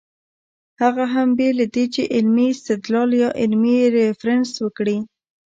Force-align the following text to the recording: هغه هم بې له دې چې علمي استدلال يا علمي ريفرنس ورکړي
هغه 0.81 1.05
هم 1.13 1.29
بې 1.37 1.49
له 1.59 1.65
دې 1.73 1.85
چې 1.93 2.01
علمي 2.15 2.47
استدلال 2.53 3.09
يا 3.21 3.29
علمي 3.41 3.75
ريفرنس 3.97 4.49
ورکړي 4.59 4.97